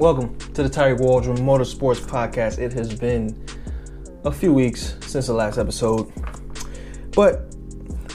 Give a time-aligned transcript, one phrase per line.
[0.00, 2.58] Welcome to the Tyree Waldron Motorsports Podcast.
[2.58, 3.38] It has been
[4.24, 6.10] a few weeks since the last episode,
[7.14, 7.54] but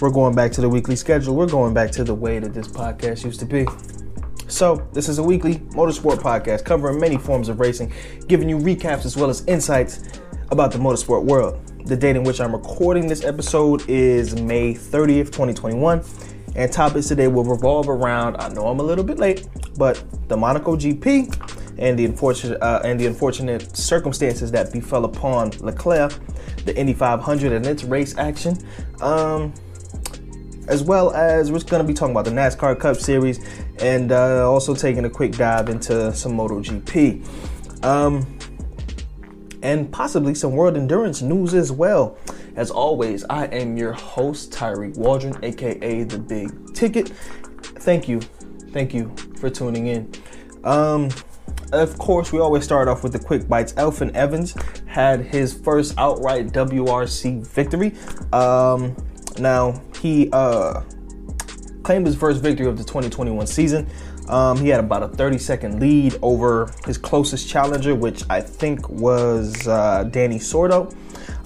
[0.02, 1.36] we're going back to the weekly schedule.
[1.36, 3.68] We're going back to the way that this podcast used to be.
[4.48, 7.94] So, this is a weekly motorsport podcast covering many forms of racing,
[8.28, 10.02] giving you recaps as well as insights
[10.50, 11.62] about the motorsport world.
[11.86, 16.04] The date in which I'm recording this episode is May 30th, 2021.
[16.56, 20.36] And topics today will revolve around, I know I'm a little bit late, but the
[20.36, 26.14] Monaco GP and the unfortunate uh, and the unfortunate circumstances that befell upon Leclerc,
[26.66, 28.58] the Indy 500 and its race action,
[29.02, 29.54] um,
[30.68, 33.40] as well as we're going to be talking about the NASCAR Cup Series
[33.80, 37.84] and uh, also taking a quick dive into some MotoGP.
[37.84, 38.26] Um,
[39.62, 42.18] and possibly some world endurance news as well.
[42.56, 47.10] As always, I am your host, Tyree Waldron, aka The Big Ticket.
[47.80, 48.22] Thank you.
[48.72, 50.12] Thank you for tuning in.
[50.64, 51.10] Um,
[51.72, 53.74] of course, we always start off with the quick bites.
[53.74, 57.94] Elfyn Evans had his first outright WRC victory.
[58.32, 58.96] Um,
[59.40, 60.82] now, he uh,
[61.84, 63.88] claimed his first victory of the 2021 season.
[64.30, 68.90] Um, he had about a 30 second lead over his closest challenger, which I think
[68.90, 70.94] was uh, Dani Sordo.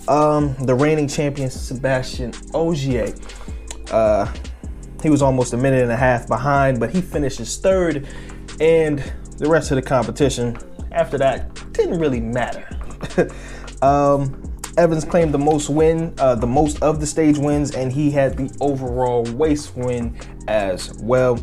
[0.07, 3.13] Um, the reigning champion Sebastian Ogier.
[3.91, 4.31] Uh,
[5.01, 8.07] he was almost a minute and a half behind, but he finishes third,
[8.59, 9.03] and
[9.39, 10.57] the rest of the competition
[10.91, 12.67] after that didn't really matter.
[13.81, 14.43] um,
[14.77, 18.37] Evans claimed the most win, uh, the most of the stage wins, and he had
[18.37, 20.17] the overall race win
[20.47, 21.37] as well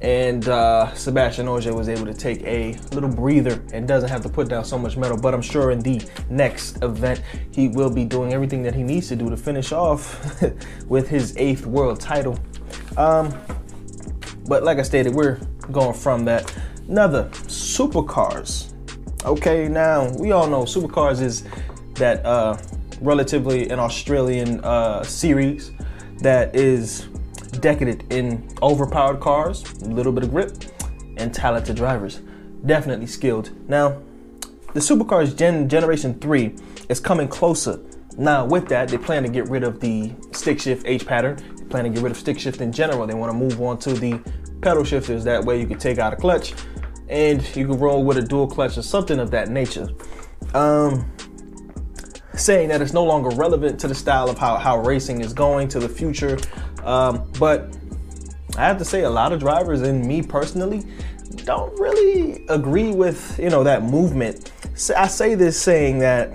[0.00, 4.28] and uh, Sebastian Ogier was able to take a little breather and doesn't have to
[4.28, 5.16] put down so much metal.
[5.16, 9.08] But I'm sure in the next event, he will be doing everything that he needs
[9.08, 10.40] to do to finish off
[10.86, 12.38] with his eighth world title.
[12.96, 13.36] Um,
[14.46, 15.40] but like I stated, we're
[15.72, 16.52] going from that.
[16.88, 18.72] Another supercars.
[19.26, 21.44] Okay, now we all know supercars is
[21.96, 22.56] that uh,
[23.02, 25.72] relatively an Australian uh, series
[26.20, 27.08] that is
[27.60, 30.64] decadent in overpowered cars, a little bit of grip,
[31.18, 32.22] and talented drivers.
[32.64, 33.50] Definitely skilled.
[33.68, 34.00] Now,
[34.72, 36.54] the supercars Gen Generation 3
[36.88, 37.80] is coming closer.
[38.16, 41.36] Now, with that, they plan to get rid of the stick shift H pattern.
[41.54, 43.06] They plan to get rid of stick shift in general.
[43.06, 44.18] They want to move on to the
[44.62, 45.22] pedal shifters.
[45.24, 46.54] That way, you can take out a clutch
[47.08, 49.88] and you can roll with a dual clutch or something of that nature.
[50.54, 51.10] Um,
[52.34, 55.68] saying that it's no longer relevant to the style of how, how racing is going
[55.68, 56.38] to the future.
[56.84, 57.76] Um, but
[58.56, 60.84] I have to say, a lot of drivers and me personally
[61.44, 64.52] don't really agree with you know that movement.
[64.96, 66.32] I say this saying that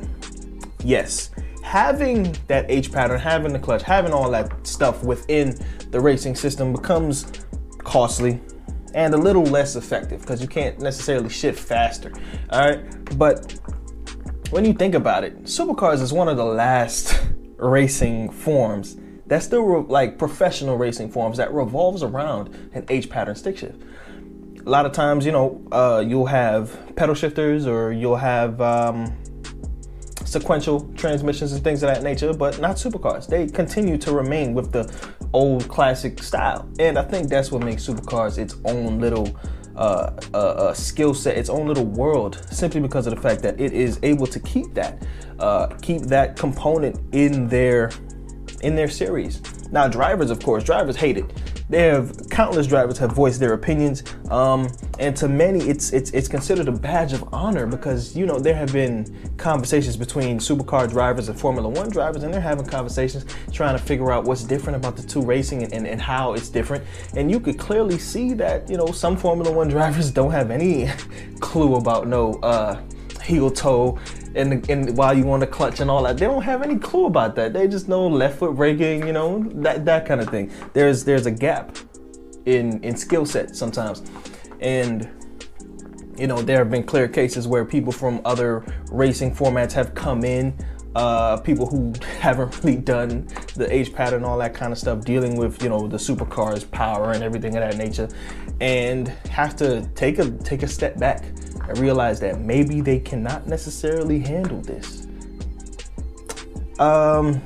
[0.83, 5.57] yes, having that H pattern, having the clutch, having all that stuff within
[5.91, 7.31] the racing system becomes
[7.79, 8.41] costly
[8.93, 12.11] and a little less effective because you can't necessarily shift faster.
[12.49, 13.53] All right, but
[14.49, 17.19] when you think about it, supercars is one of the last
[17.57, 23.35] racing forms that's still re- like professional racing forms that revolves around an H pattern
[23.35, 23.81] stick shift.
[24.65, 29.13] A lot of times, you know, uh, you'll have pedal shifters or you'll have um,
[30.33, 33.27] sequential transmissions and things of that nature, but not supercars.
[33.27, 34.91] They continue to remain with the
[35.31, 39.29] old classic style, and I think that's what makes supercars its own little
[39.75, 43.59] uh, uh, uh, skill set, its own little world, simply because of the fact that
[43.59, 45.01] it is able to keep that,
[45.39, 47.91] uh, keep that component in their
[48.61, 49.41] in their series.
[49.71, 51.25] Now, drivers, of course, drivers hate it.
[51.69, 54.69] They have countless drivers have voiced their opinions, um,
[54.99, 58.53] and to many, it's it's it's considered a badge of honor because you know there
[58.53, 63.77] have been conversations between supercar drivers and Formula One drivers, and they're having conversations trying
[63.77, 66.83] to figure out what's different about the two racing and, and, and how it's different.
[67.15, 70.89] And you could clearly see that you know some Formula One drivers don't have any
[71.39, 72.81] clue about no uh,
[73.23, 73.97] heel toe
[74.35, 77.05] and, and while you want to clutch and all that, they don't have any clue
[77.05, 77.53] about that.
[77.53, 80.51] They just know left foot braking, you know, that that kind of thing.
[80.73, 81.77] There's there's a gap
[82.45, 84.03] in in skill set sometimes,
[84.59, 85.09] and
[86.17, 90.23] you know there have been clear cases where people from other racing formats have come
[90.23, 90.53] in.
[90.95, 95.35] Uh, people who haven't really done the H pattern, all that kind of stuff, dealing
[95.35, 98.09] with you know the supercars power and everything of that nature,
[98.61, 101.23] and have to take a take a step back
[101.63, 105.07] I realize that maybe they cannot necessarily handle this.
[106.79, 107.41] Um,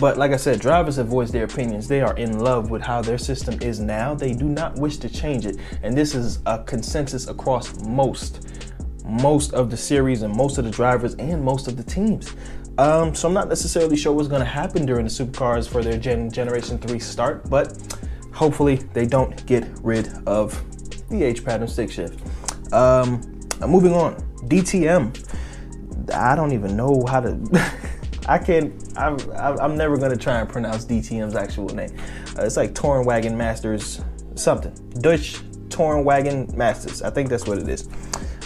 [0.00, 1.88] but like I said, drivers have voiced their opinions.
[1.88, 4.14] They are in love with how their system is now.
[4.14, 5.56] They do not wish to change it.
[5.82, 8.48] And this is a consensus across most,
[9.04, 12.34] most of the series and most of the drivers and most of the teams.
[12.76, 15.96] Um, so I'm not necessarily sure what's going to happen during the supercars for their
[15.96, 17.96] Gen Generation 3 start, but
[18.32, 20.60] hopefully they don't get rid of
[21.18, 22.20] the H pattern stick shift.
[22.72, 23.20] Um,
[23.60, 24.16] moving on,
[24.46, 26.12] DTM.
[26.12, 27.72] I don't even know how to.
[28.28, 28.72] I can't.
[28.96, 29.18] I'm.
[29.32, 31.96] I'm never gonna try and pronounce DTM's actual name.
[32.38, 34.00] Uh, it's like Torn Wagon Masters
[34.34, 34.72] something.
[35.00, 35.40] Deutsch
[35.76, 37.02] Wagon Masters.
[37.02, 37.88] I think that's what it is.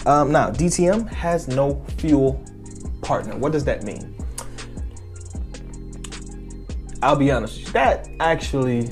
[0.05, 2.43] Um, now DTM has no fuel
[3.01, 3.37] partner.
[3.37, 4.15] What does that mean?
[7.03, 7.71] I'll be honest.
[7.71, 8.89] That actually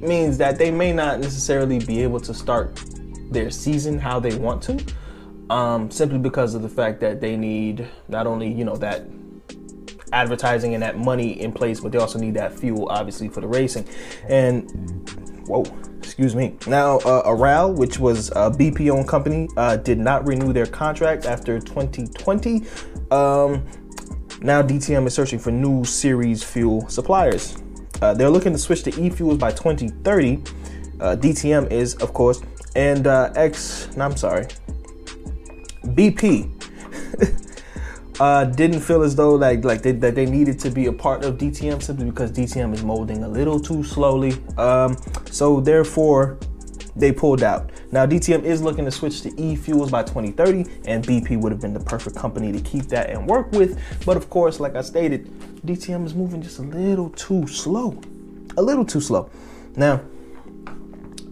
[0.00, 2.82] means that they may not necessarily be able to start
[3.30, 4.84] their season how they want to,
[5.50, 9.04] um, simply because of the fact that they need not only you know that
[10.12, 13.46] advertising and that money in place, but they also need that fuel, obviously, for the
[13.46, 13.86] racing.
[14.28, 14.70] And
[15.46, 15.64] whoa,
[15.98, 16.56] excuse me.
[16.66, 21.26] Now, uh, Aral, which was a BP owned company, uh, did not renew their contract
[21.26, 22.64] after 2020.
[23.10, 23.64] Um,
[24.40, 27.58] now, DTM is searching for new series fuel suppliers.
[28.00, 30.36] Uh, they're looking to switch to e fuels by 2030.
[31.00, 32.42] Uh, DTM is, of course,
[32.74, 34.46] and uh, X, no, I'm sorry,
[35.84, 36.50] BP
[38.20, 41.24] uh, didn't feel as though like like they, that they needed to be a part
[41.24, 44.34] of DTM simply because DTM is molding a little too slowly.
[44.56, 44.96] Um,
[45.30, 46.38] so therefore,
[46.96, 47.70] they pulled out.
[47.90, 51.72] Now DTM is looking to switch to e-fuels by 2030, and BP would have been
[51.72, 53.80] the perfect company to keep that and work with.
[54.04, 55.26] But of course, like I stated,
[55.64, 58.00] DTM is moving just a little too slow,
[58.56, 59.30] a little too slow.
[59.76, 60.00] Now,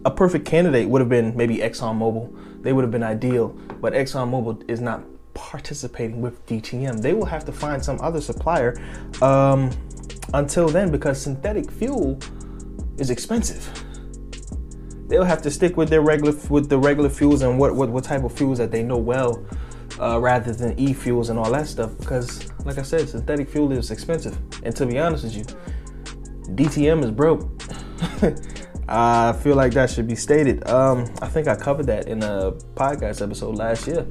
[0.07, 2.63] a perfect candidate would have been maybe ExxonMobil.
[2.63, 3.49] They would have been ideal,
[3.81, 7.01] but ExxonMobil is not participating with DTM.
[7.01, 8.81] They will have to find some other supplier
[9.21, 9.69] um,
[10.33, 12.17] until then because synthetic fuel
[12.97, 13.69] is expensive.
[15.09, 18.05] They'll have to stick with their regular with the regular fuels and what what, what
[18.05, 19.45] type of fuels that they know well,
[19.99, 21.97] uh, rather than e fuels and all that stuff.
[21.97, 24.37] Because, like I said, synthetic fuel is expensive.
[24.63, 25.43] And to be honest with you,
[26.55, 27.41] DTM is broke.
[28.89, 30.67] I feel like that should be stated.
[30.69, 34.07] Um, I think I covered that in a podcast episode last year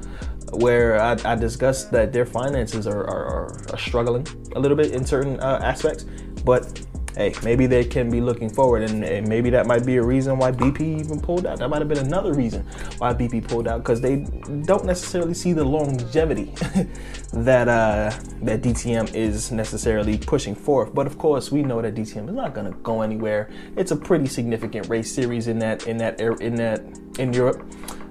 [0.52, 5.04] where I, I discussed that their finances are, are, are, struggling a little bit in
[5.04, 6.04] certain uh, aspects.
[6.44, 6.85] But
[7.16, 10.36] hey, maybe they can be looking forward, and, and, maybe that might be a reason
[10.38, 11.58] why BP even pulled out.
[11.58, 12.66] That might have been another reason
[12.98, 14.16] why BP pulled out because they
[14.64, 16.44] don't necessarily see the longevity
[17.32, 20.94] that uh, that DTM is necessarily pushing forth.
[20.94, 23.50] But of course, we know that DTM is not going to go anywhere.
[23.76, 26.82] It's a pretty significant race series in that in that in that
[27.18, 27.66] in Europe.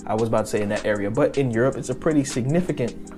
[0.08, 3.12] I was about to say in that area, but in Europe, it's a pretty significant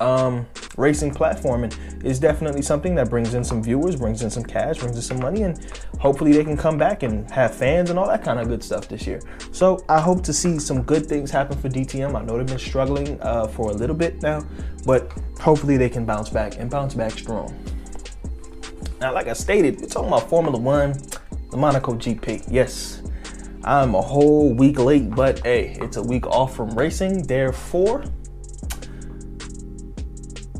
[0.00, 0.46] um,
[0.78, 4.78] racing platform and is definitely something that brings in some viewers, brings in some cash,
[4.78, 5.58] brings in some money, and
[5.98, 8.88] hopefully they can come back and have fans and all that kind of good stuff
[8.88, 9.20] this year.
[9.52, 12.14] So I hope to see some good things happen for DTM.
[12.14, 14.46] I know they've been struggling uh, for a little bit now,
[14.86, 17.54] but hopefully they can bounce back and bounce back strong.
[19.00, 20.94] Now, like I stated, we're talking about Formula One,
[21.50, 22.46] the Monaco GP.
[22.48, 23.02] Yes,
[23.64, 27.24] I'm a whole week late, but hey, it's a week off from racing.
[27.24, 28.04] Therefore,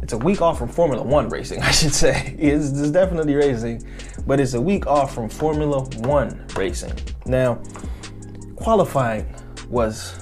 [0.09, 2.35] it's a week off from Formula One racing, I should say.
[2.39, 3.87] It's, it's definitely racing,
[4.27, 6.95] but it's a week off from Formula One racing.
[7.27, 7.61] Now,
[8.57, 9.27] qualifying
[9.69, 10.19] was,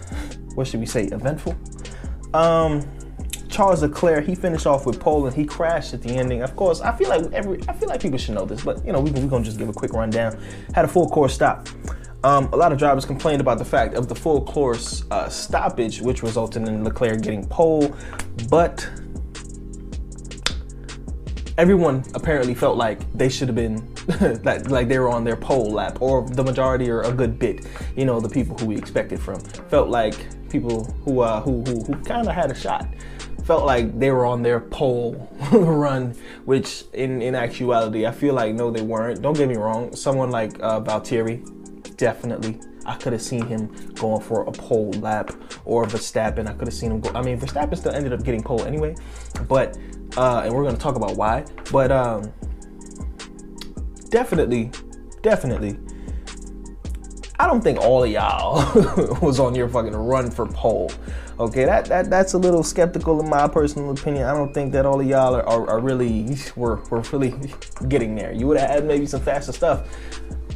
[0.57, 1.57] what should we say, eventful.
[2.35, 2.85] Um,
[3.49, 6.43] Charles Leclerc, he finished off with pole and he crashed at the ending.
[6.43, 8.93] Of course, I feel like every I feel like people should know this, but you
[8.93, 10.37] know, we, we're gonna just give a quick rundown.
[10.75, 11.69] Had a full course stop.
[12.25, 16.01] Um, a lot of drivers complained about the fact of the full course uh, stoppage,
[16.01, 17.95] which resulted in Leclerc getting pole,
[18.51, 18.85] but
[21.59, 23.77] everyone apparently felt like they should have been
[24.45, 27.67] like, like they were on their pole lap, or the majority or a good bit,
[27.97, 30.15] you know, the people who we expected from felt like
[30.49, 32.87] people who uh, who who, who kind of had a shot
[33.47, 36.15] felt like they were on their pole run,
[36.47, 39.23] which in, in actuality, I feel like no, they weren't.
[39.23, 39.95] Don't get me wrong.
[39.95, 42.59] Someone like uh, Valtteri, definitely.
[42.85, 45.33] I could have seen him going for a pole lap
[45.65, 46.49] or Verstappen.
[46.49, 47.11] I could have seen him go.
[47.15, 48.97] I mean, Verstappen still ended up getting pole anyway,
[49.49, 49.77] but
[50.17, 51.45] uh, and we're gonna talk about why.
[51.71, 52.33] But um,
[54.11, 54.71] definitely,
[55.23, 55.79] definitely,
[57.39, 60.91] I don't think all of y'all was on your fucking run for pole.
[61.39, 64.25] Okay, that, that that's a little skeptical in my personal opinion.
[64.25, 67.35] I don't think that all of y'all are, are, are really were, were really
[67.89, 68.33] getting there.
[68.33, 69.87] You would have had maybe some faster stuff,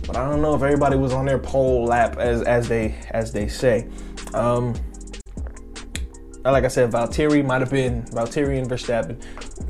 [0.06, 3.30] but I don't know if everybody was on their pole lap as as they as
[3.30, 3.88] they say.
[4.32, 4.74] Um,
[6.44, 9.20] like I said, Valtteri might have been Valtteri and Verstappen.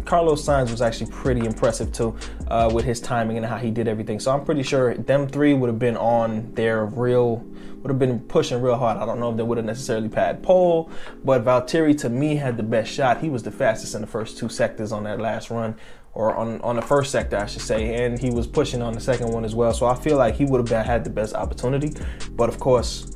[0.05, 2.17] Carlos Sainz was actually pretty impressive too
[2.49, 4.21] uh, with his timing and how he did everything.
[4.21, 7.45] So I'm pretty sure them three would have been on their real
[7.83, 8.99] would have been pushing real hard.
[8.99, 10.91] I don't know if they would have necessarily pad pole,
[11.25, 13.21] but Valtteri to me had the best shot.
[13.21, 15.75] He was the fastest in the first two sectors on that last run
[16.13, 19.01] or on, on the first sector, I should say, and he was pushing on the
[19.01, 19.73] second one as well.
[19.73, 21.95] So I feel like he would have had the best opportunity.
[22.33, 23.11] But of course,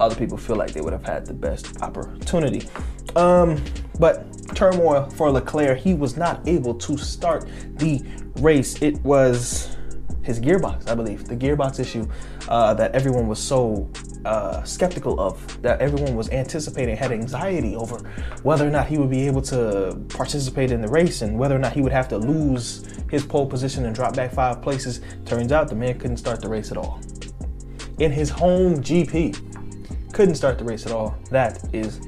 [0.00, 2.68] other people feel like they would have had the best opportunity.
[3.14, 3.62] Um,
[3.98, 8.04] but turmoil for Leclerc, he was not able to start the
[8.36, 8.80] race.
[8.82, 9.76] It was
[10.22, 12.06] his gearbox, I believe, the gearbox issue
[12.48, 13.88] uh, that everyone was so
[14.24, 17.98] uh, skeptical of, that everyone was anticipating, had anxiety over
[18.42, 21.60] whether or not he would be able to participate in the race and whether or
[21.60, 25.00] not he would have to lose his pole position and drop back five places.
[25.24, 27.00] Turns out the man couldn't start the race at all.
[28.00, 29.45] In his home GP,
[30.16, 31.14] couldn't start the race at all.
[31.30, 32.00] That is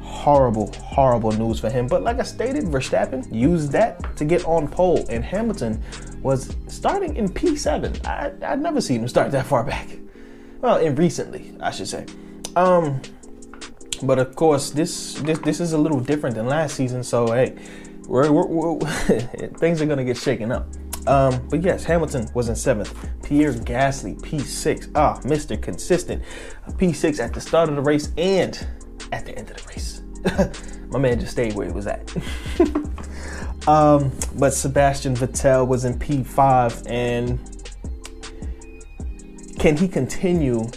[0.00, 1.86] horrible, horrible news for him.
[1.86, 5.82] But like I stated, Verstappen used that to get on pole, and Hamilton
[6.22, 8.06] was starting in P7.
[8.06, 9.86] I, I'd never seen him start that far back.
[10.62, 12.06] Well, in recently, I should say.
[12.56, 13.02] Um,
[14.02, 17.04] but of course, this this this is a little different than last season.
[17.04, 17.54] So hey,
[18.08, 18.78] we're, we're, we're
[19.58, 20.68] things are gonna get shaken up.
[21.06, 22.94] Um, but yes, Hamilton was in seventh.
[23.22, 24.92] Pierre Gasly, P6.
[24.94, 25.60] Ah, Mr.
[25.60, 26.22] Consistent.
[26.70, 28.66] P6 at the start of the race and
[29.10, 30.02] at the end of the race.
[30.88, 32.14] My man just stayed where he was at.
[33.66, 37.38] Um, but Sebastian Vettel was in P5, and
[39.58, 40.68] can he continue?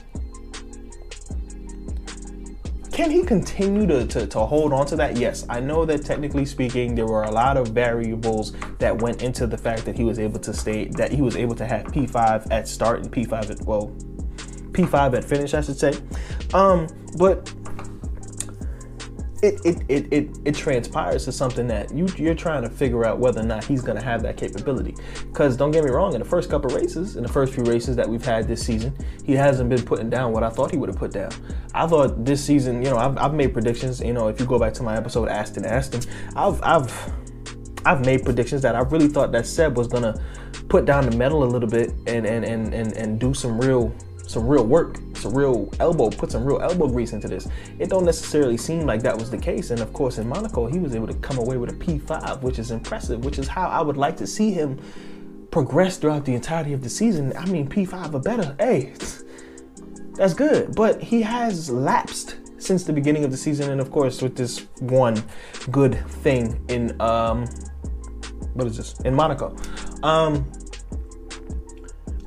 [2.96, 5.18] Can he continue to, to, to hold on to that?
[5.18, 9.46] Yes, I know that technically speaking, there were a lot of variables that went into
[9.48, 12.50] the fact that he was able to stay, that he was able to have P5
[12.52, 13.90] at start and P5 at, well,
[14.72, 15.94] P5 at finish, I should say.
[16.54, 16.88] Um,
[17.18, 17.54] but
[19.42, 23.20] it, it, it, it, it transpires to something that you, you're trying to figure out
[23.20, 24.96] whether or not he's going to have that capability.
[25.28, 27.96] Because don't get me wrong, in the first couple races, in the first few races
[27.96, 30.90] that we've had this season, he hasn't been putting down what I thought he would
[30.90, 31.32] have put down.
[31.74, 34.02] I thought this season, you know, I've, I've made predictions.
[34.02, 36.02] You know, if you go back to my episode Aston Aston,
[36.36, 37.14] I've I've
[37.86, 40.20] I've made predictions that I really thought that Seb was gonna
[40.70, 43.94] put down the metal a little bit and and and and, and do some real
[44.28, 47.48] some real work, some real elbow, put some real elbow grease into this.
[47.80, 49.72] It don't necessarily seem like that was the case.
[49.72, 52.60] And of course, in Monaco, he was able to come away with a P5, which
[52.60, 54.80] is impressive, which is how I would like to see him
[55.52, 57.34] progress throughout the entirety of the season.
[57.38, 58.56] I mean, P5 or better.
[58.60, 58.94] Hey,
[60.14, 60.76] that's good.
[60.76, 64.68] But he has lapsed since the beginning of the season, and of course, with this
[64.80, 65.24] one
[65.72, 67.46] good thing in um,
[68.54, 69.56] what is this in Monaco.
[70.04, 70.52] Um,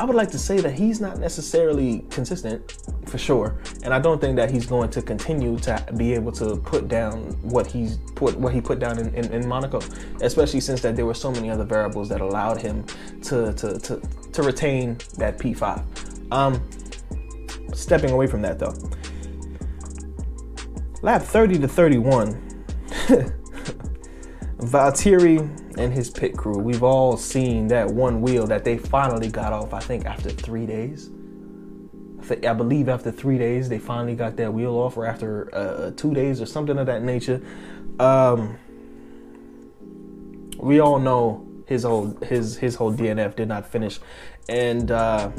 [0.01, 2.77] I would like to say that he's not necessarily consistent
[3.07, 6.57] for sure, and I don't think that he's going to continue to be able to
[6.57, 9.81] put down what he's put what he put down in, in, in Monaco,
[10.21, 12.85] especially since that there were so many other variables that allowed him
[13.23, 14.01] to to to,
[14.33, 15.83] to retain that P5.
[16.33, 16.63] Um,
[17.75, 18.75] stepping away from that though,
[21.03, 22.45] lap 30 to 31.
[24.59, 29.53] Valtteri and his pit crew, we've all seen that one wheel that they finally got
[29.53, 31.11] off, I think, after three days.
[32.31, 36.13] I believe after three days, they finally got that wheel off, or after uh, two
[36.13, 37.41] days, or something of that nature.
[37.99, 38.59] Um,
[40.59, 43.99] we all know his whole his his whole DNF did not finish,
[44.49, 45.31] and uh,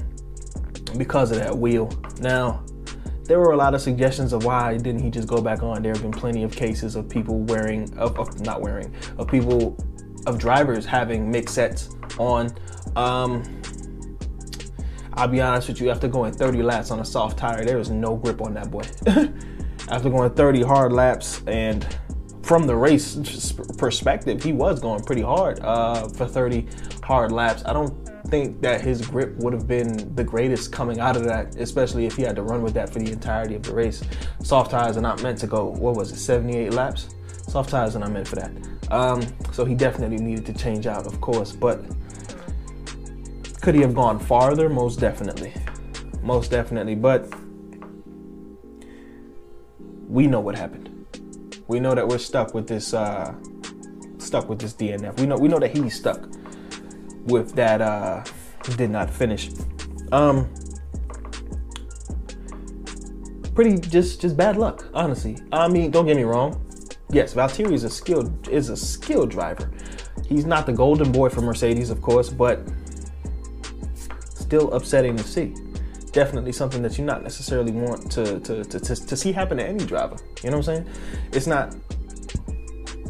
[0.97, 1.91] because of that wheel.
[2.19, 2.63] Now,
[3.29, 5.83] there were a lot of suggestions of why didn't he just go back on.
[5.83, 9.77] There have been plenty of cases of people wearing, of, of not wearing, of people,
[10.25, 12.51] of drivers having mixed sets on.
[12.95, 13.43] Um,
[15.13, 17.89] I'll be honest with you, after going 30 laps on a soft tire, there is
[17.89, 18.83] no grip on that boy.
[19.89, 21.97] after going 30 hard laps and
[22.43, 26.67] from the race perspective, he was going pretty hard uh, for 30
[27.03, 27.63] hard laps.
[27.65, 27.93] I don't
[28.27, 32.15] think that his grip would have been the greatest coming out of that, especially if
[32.15, 34.03] he had to run with that for the entirety of the race.
[34.41, 37.09] Soft tires are not meant to go, what was it, 78 laps?
[37.47, 38.51] Soft tires are not meant for that.
[38.91, 41.83] Um, so he definitely needed to change out, of course, but
[43.61, 44.69] could he have gone farther?
[44.69, 45.53] Most definitely.
[46.23, 46.95] Most definitely.
[46.95, 47.31] But
[50.07, 50.89] we know what happened.
[51.67, 53.35] We know that we're stuck with this uh,
[54.17, 55.19] stuck with this DNF.
[55.19, 56.27] We know we know that he's stuck
[57.25, 58.23] with that uh,
[58.75, 59.51] did not finish.
[60.11, 60.49] Um,
[63.53, 65.37] pretty just just bad luck, honestly.
[65.51, 66.65] I mean, don't get me wrong.
[67.11, 69.71] Yes, Valtteri is a skilled is a skilled driver.
[70.27, 72.61] He's not the golden boy for Mercedes, of course, but
[74.23, 75.55] still upsetting to see.
[76.11, 79.65] Definitely something that you not necessarily want to to, to, to, to see happen to
[79.65, 80.17] any driver.
[80.43, 80.89] You know what I'm saying?
[81.33, 81.75] It's not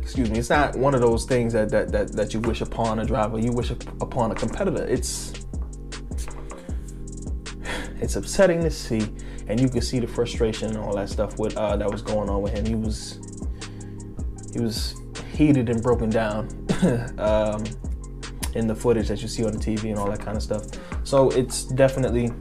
[0.02, 3.00] excuse me, it's not one of those things that that that, that you wish upon
[3.00, 4.86] a driver, you wish upon a competitor.
[4.86, 5.34] It's
[8.02, 9.02] it's upsetting to see,
[9.48, 12.30] and you can see the frustration and all that stuff with uh, that was going
[12.30, 12.66] on with him.
[12.66, 13.20] He was
[14.60, 14.96] he was
[15.34, 16.48] heated and broken down
[17.18, 17.64] um,
[18.56, 20.66] in the footage that you see on the TV and all that kind of stuff.
[21.04, 22.32] So it's definitely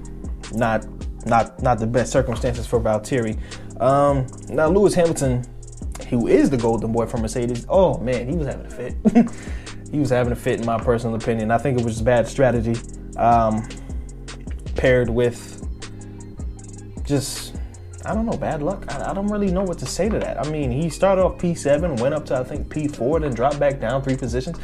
[0.52, 0.86] not
[1.26, 3.38] not not the best circumstances for Valtteri.
[3.80, 5.44] Um, now Lewis Hamilton,
[6.08, 8.94] who is the golden boy for Mercedes, oh man, he was having a fit.
[9.92, 11.50] he was having a fit in my personal opinion.
[11.50, 12.76] I think it was bad strategy,
[13.16, 13.68] um,
[14.74, 15.54] paired with
[17.04, 17.57] just
[18.08, 18.86] I don't know, bad luck.
[18.88, 20.40] I, I, don't really know what to say to that.
[20.40, 23.80] I mean, he started off P7, went up to I think P4, then dropped back
[23.80, 24.58] down three positions,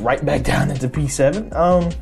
[0.00, 1.54] right back down into P7.
[1.54, 1.92] Um,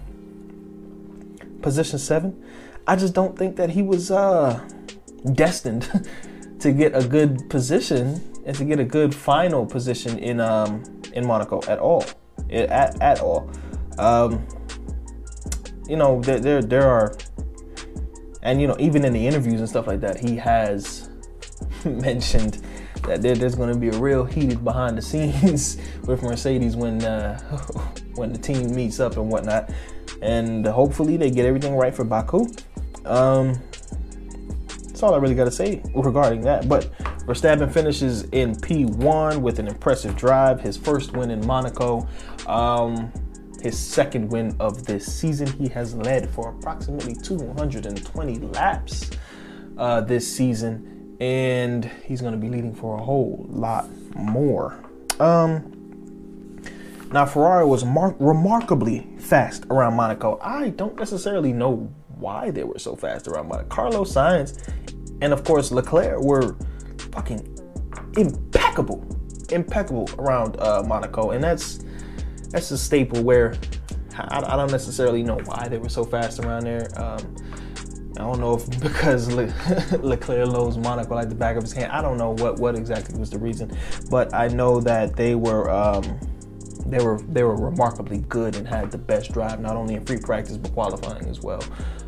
[1.60, 2.42] position seven.
[2.87, 4.66] I just don't think that he was uh,
[5.34, 6.08] destined
[6.60, 10.82] to get a good position and to get a good final position in um,
[11.12, 12.04] in Monaco at all,
[12.50, 13.50] at at all.
[13.99, 14.46] Um,
[15.87, 17.14] you know, there, there there are,
[18.42, 21.09] and you know, even in the interviews and stuff like that, he has
[21.85, 22.62] mentioned
[23.06, 27.02] that there, there's going to be a real heated behind the scenes with Mercedes when
[27.04, 27.38] uh,
[28.14, 29.70] when the team meets up and whatnot,
[30.23, 32.47] and hopefully they get everything right for Baku.
[33.04, 33.59] Um,
[35.00, 36.68] that's all I really got to say regarding that.
[36.68, 42.06] But Verstappen finishes in P1 with an impressive drive, his first win in Monaco.
[42.47, 43.11] Um,
[43.61, 45.47] his second win of this season.
[45.52, 49.11] He has led for approximately 220 laps
[49.79, 54.83] uh, this season, and he's going to be leading for a whole lot more.
[55.19, 55.76] Um,
[57.12, 60.38] now, Ferrari was mar- remarkably fast around Monaco.
[60.40, 63.69] I don't necessarily know why they were so fast around Monaco.
[63.69, 64.69] Carlos Sainz
[65.21, 66.57] and, of course, Leclerc were
[67.12, 67.59] fucking
[68.17, 69.05] impeccable,
[69.50, 71.85] impeccable around uh, Monaco, and that's
[72.50, 73.54] that's a staple where
[74.16, 76.88] I, I, don't necessarily know why they were so fast around there.
[76.97, 77.37] Um,
[78.16, 79.52] I don't know if because Le,
[80.02, 81.92] Leclerc knows Monaco like the back of his hand.
[81.92, 83.76] I don't know what what exactly was the reason,
[84.11, 85.71] but I know that they were.
[85.71, 86.19] Um,
[86.87, 90.19] they were they were remarkably good and had the best drive not only in free
[90.19, 91.62] practice but qualifying as well.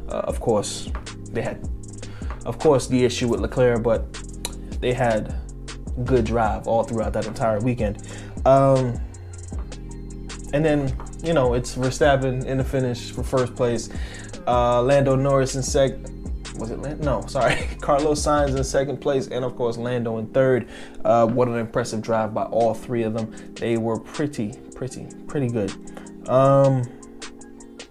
[0.08, 0.90] Uh, of course,
[1.30, 1.68] they had
[2.44, 4.12] of course the issue with Leclerc, but
[4.80, 5.36] they had
[6.04, 8.08] good drive all throughout that entire weekend.
[8.44, 9.00] Um,
[10.52, 13.88] and then you know it's Verstappen in the finish for first place.
[14.46, 16.22] Uh, Lando Norris in second
[16.58, 17.04] was it Lando?
[17.04, 17.56] No, sorry.
[17.80, 20.68] Carlos Sainz in second place, and of course Lando in third.
[21.04, 23.34] Uh, what an impressive drive by all three of them.
[23.54, 25.72] They were pretty, pretty, pretty good.
[26.28, 26.82] Um,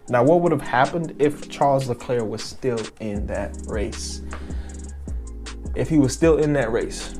[0.09, 4.21] now, what would have happened if Charles Leclerc was still in that race?
[5.75, 7.15] If he was still in that race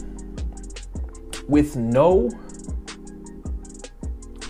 [1.48, 2.30] with no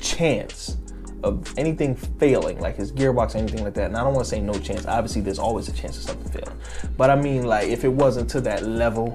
[0.02, 0.78] chance
[1.24, 3.86] of anything failing, like his gearbox anything like that.
[3.86, 4.86] And I don't want to say no chance.
[4.86, 6.60] Obviously, there's always a chance of something failing.
[6.98, 9.14] But I mean, like, if it wasn't to that level,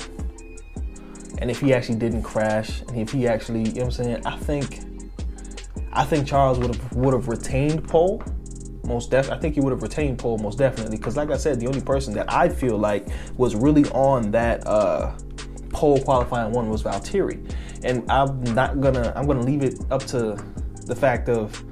[1.38, 4.26] and if he actually didn't crash, and if he actually, you know what I'm saying,
[4.26, 4.80] I think,
[5.92, 8.22] I think Charles would have would have retained pole.
[8.84, 10.96] Most def, I think he would have retained pole most definitely.
[10.96, 14.66] Because, like I said, the only person that I feel like was really on that
[14.66, 15.16] uh,
[15.70, 20.42] pole qualifying one was Valtteri, and I'm not gonna, I'm gonna leave it up to
[20.86, 21.62] the fact of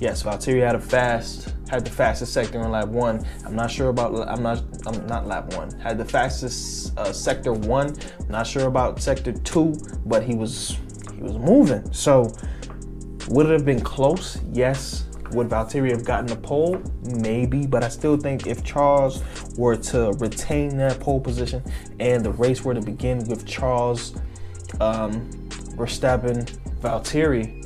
[0.00, 3.24] yes, Valtteri had a fast, had the fastest sector in lap one.
[3.44, 5.70] I'm not sure about, I'm not, I'm not lap one.
[5.80, 7.96] Had the fastest uh, sector one.
[8.20, 9.74] I'm not sure about sector two,
[10.06, 10.78] but he was,
[11.14, 11.92] he was moving.
[11.92, 12.32] So
[13.28, 14.38] would it have been close?
[14.52, 15.04] Yes.
[15.32, 16.80] Would Valtteri have gotten the pole?
[17.04, 19.22] Maybe, but I still think if Charles
[19.58, 21.62] were to retain that pole position
[22.00, 24.14] and the race were to begin with Charles,
[24.80, 25.28] um,
[25.76, 26.44] Verstappen,
[26.80, 27.57] Valtteri,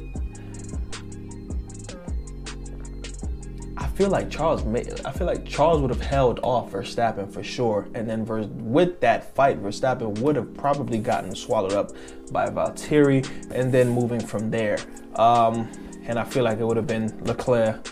[3.95, 4.63] feel like Charles
[5.05, 8.25] I feel like Charles would have held off Verstappen for sure, and then
[8.73, 11.93] with that fight, Verstappen would have probably gotten swallowed up
[12.31, 14.79] by Valtteri, and then moving from there.
[15.17, 15.71] Um,
[16.05, 17.89] and I feel like it would have been Leclerc,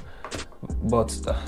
[0.85, 1.39] but uh,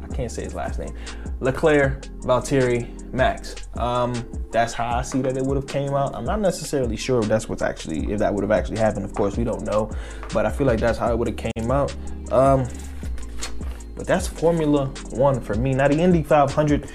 [0.00, 0.94] I can't say his last name.
[1.40, 3.54] Leclerc, Valtteri, Max.
[3.74, 4.14] Um,
[4.50, 6.14] that's how I see that it would have came out.
[6.14, 9.04] I'm not necessarily sure if that's what's actually if that would have actually happened.
[9.04, 9.90] Of course, we don't know,
[10.32, 11.94] but I feel like that's how it would have came out.
[12.32, 12.66] Um,
[13.96, 15.72] but that's Formula One for me.
[15.72, 16.90] Now, the Indy 500,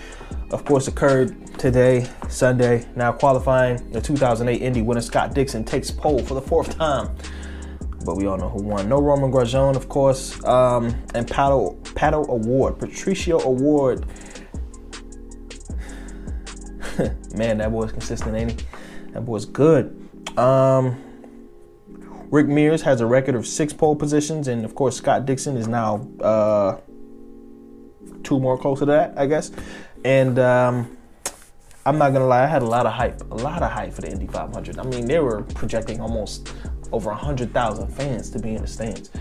[0.52, 2.86] of course, occurred today, Sunday.
[2.96, 7.16] Now, qualifying the 2008 Indy winner Scott Dixon takes pole for the fourth time.
[8.06, 8.88] But we all know who won.
[8.88, 14.06] No Romain Grosjean, of course, um, and Paddle, Pato O'Ward, Patricio O'Ward.
[17.36, 18.68] Man, that boy's consistent, ain't he?
[19.14, 20.10] That boy's good.
[20.38, 21.02] Um,
[22.32, 25.68] Rick Mears has a record of six pole positions, and of course, Scott Dixon is
[25.68, 26.78] now uh,
[28.32, 29.52] two more close to that, I guess.
[30.06, 30.98] And um,
[31.86, 34.02] I'm not gonna lie, I had a lot of hype, a lot of hype for
[34.02, 34.80] the Indy 500.
[34.80, 36.54] I mean, they were projecting almost
[36.94, 39.12] over 100,000 fans to be in the stands.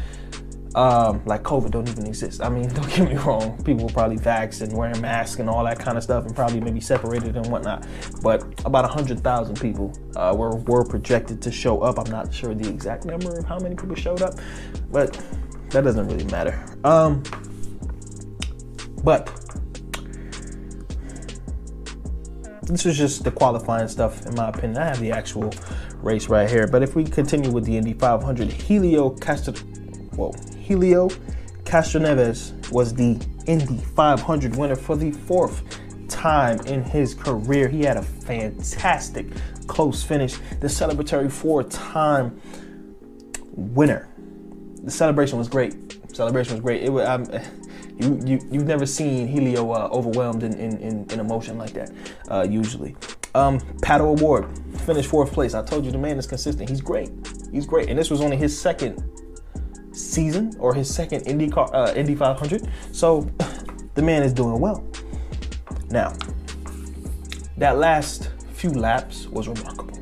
[0.77, 2.41] Um, like COVID don't even exist.
[2.41, 3.61] I mean, don't get me wrong.
[3.65, 6.61] People were probably vaxxed and wearing masks and all that kind of stuff, and probably
[6.61, 7.85] maybe separated and whatnot.
[8.23, 11.99] But about hundred thousand people uh, were were projected to show up.
[11.99, 14.35] I'm not sure the exact number of how many people showed up,
[14.93, 15.21] but
[15.71, 16.65] that doesn't really matter.
[16.85, 17.25] Um,
[19.03, 19.27] but
[22.63, 24.79] this is just the qualifying stuff, in my opinion.
[24.79, 25.53] I have the actual
[26.03, 26.67] race right here.
[26.67, 29.55] But if we continue with the Indy 500, Helio Castro,
[30.15, 31.09] whoa, Helio
[31.65, 35.63] Castroneves was the Indy 500 winner for the fourth
[36.09, 37.69] time in his career.
[37.69, 39.27] He had a fantastic
[39.67, 40.35] close finish.
[40.61, 42.41] The celebratory four-time
[43.53, 44.09] winner.
[44.83, 45.99] The celebration was great.
[46.15, 46.83] Celebration was great.
[46.83, 47.07] It was.
[47.07, 47.27] Um,
[48.01, 51.93] you, you, you've never seen Helio uh, overwhelmed in, in, in, in, emotion like that,
[52.29, 52.97] uh, usually.
[53.35, 54.49] Um, Pato O'Ward,
[54.81, 55.55] finished fourth place.
[55.55, 56.69] I told you the man is consistent.
[56.69, 57.11] He's great.
[57.53, 57.89] He's great.
[57.89, 59.03] And this was only his second
[59.93, 62.69] season or his second Indy, car, uh, Indy 500.
[62.93, 63.29] So
[63.95, 64.85] the man is doing well.
[65.91, 66.13] Now,
[67.59, 70.00] that last few laps was remarkable.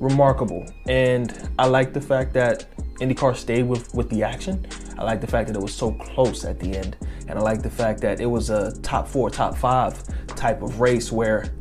[0.00, 0.66] Remarkable.
[0.88, 4.66] And I like the fact that IndyCar stayed with, with the action.
[4.98, 6.96] I like the fact that it was so close at the end.
[7.28, 10.80] And I like the fact that it was a top four, top five type of
[10.80, 11.52] race where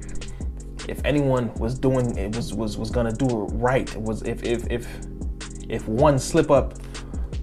[0.88, 4.44] if anyone was doing it was was, was gonna do it right, it was if
[4.44, 4.88] if if
[5.70, 6.74] if one slip up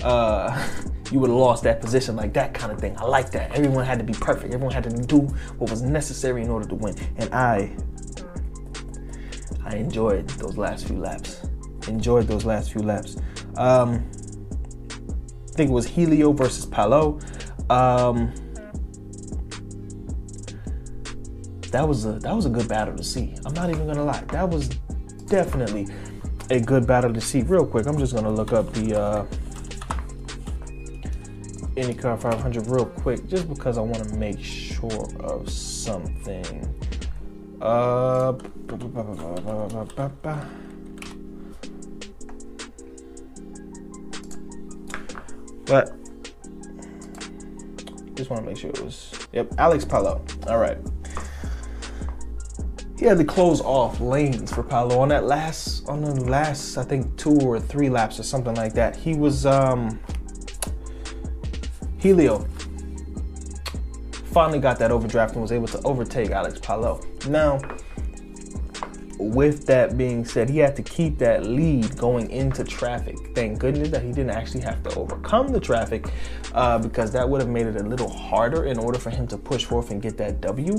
[0.03, 0.69] uh
[1.13, 2.97] you would have lost that position, like that kind of thing.
[2.99, 3.53] I like that.
[3.53, 4.53] Everyone had to be perfect.
[4.53, 5.21] Everyone had to do
[5.59, 6.97] what was necessary in order to win.
[7.17, 7.77] And I
[9.67, 11.43] I enjoyed those last few laps.
[11.89, 13.17] Enjoyed those last few laps.
[13.57, 14.09] Um,
[14.91, 17.19] I think it was Helio versus Palou.
[17.69, 18.33] Um,
[21.73, 23.35] that was a that was a good battle to see.
[23.45, 24.23] I'm not even gonna lie.
[24.29, 24.69] That was
[25.27, 25.89] definitely
[26.51, 27.43] a good battle to see.
[27.43, 29.27] Real quick, I'm just gonna look up the uh,
[31.75, 36.73] IndyCar 500 real quick, just because I want to make sure of something.
[37.61, 38.35] Uh,
[45.67, 45.93] But
[48.15, 49.13] just want to make sure it was.
[49.33, 50.21] Yep, Alex Palou.
[50.47, 50.79] All right.
[52.99, 56.83] He had to close off lanes for Palou on that last, on the last, I
[56.83, 58.97] think two or three laps or something like that.
[58.97, 60.01] He was um
[61.99, 62.47] Helio
[64.37, 67.01] finally got that overdraft and was able to overtake Alex Palou.
[67.29, 67.59] Now,
[69.19, 73.17] with that being said, he had to keep that lead going into traffic.
[73.35, 76.07] Thank goodness that he didn't actually have to overcome the traffic
[76.55, 79.39] uh, because that would have made it a little harder in order for him to
[79.39, 80.79] push forth and get that W.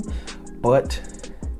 [0.60, 1.00] But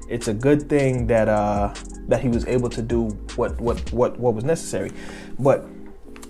[0.09, 1.75] it's a good thing that uh,
[2.09, 4.93] that he was able to do what what what what was necessary.
[5.39, 5.67] But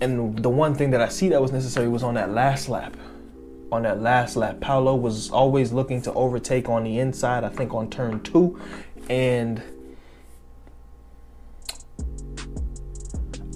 [0.01, 2.95] and the one thing that I see that was necessary was on that last lap.
[3.71, 7.43] On that last lap, Palou was always looking to overtake on the inside.
[7.43, 8.59] I think on turn two,
[9.09, 9.61] and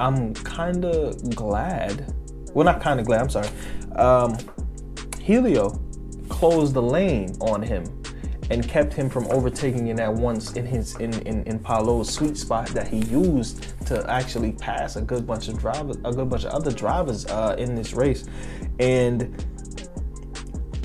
[0.03, 2.13] I'm kind of glad.
[2.53, 3.21] Well, not kind of glad.
[3.21, 3.47] I'm sorry.
[3.95, 4.37] Um,
[5.21, 5.79] Helio
[6.27, 7.85] closed the lane on him
[8.51, 12.35] and kept him from overtaking in that once in his in in, in Palou's sweet
[12.35, 16.43] spot that he used to actually pass a good bunch of drivers, a good bunch
[16.43, 18.25] of other drivers uh, in this race,
[18.79, 19.21] and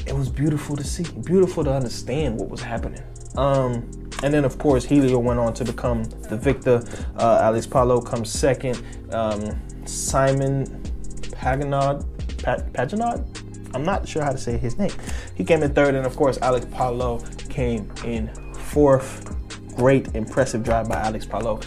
[0.07, 3.03] it was beautiful to see, beautiful to understand what was happening.
[3.37, 3.91] Um,
[4.23, 6.83] and then, of course, Helio went on to become the victor.
[7.17, 8.83] Uh, Alex Palou comes second.
[9.13, 10.67] Um, Simon
[11.33, 12.05] Pagenaud?
[13.75, 14.91] I'm not sure how to say his name.
[15.35, 19.35] He came in third, and of course, Alex Palou came in fourth.
[19.77, 21.61] Great, impressive drive by Alex Palou.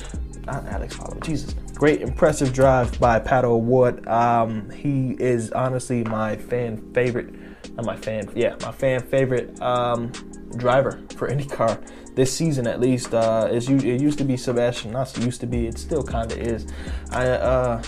[0.45, 1.55] Not Alex Palou, Jesus.
[1.81, 4.07] Great, impressive drive by Pato O'Ward.
[4.07, 7.33] Um, he is honestly my fan favorite.
[7.73, 10.11] Not my fan, yeah, my fan favorite um,
[10.57, 11.79] driver for any car
[12.13, 13.15] this season at least.
[13.15, 15.65] Uh, it used to be Sebastian, not used to be.
[15.65, 16.67] It still kind of is.
[17.09, 17.81] I, uh,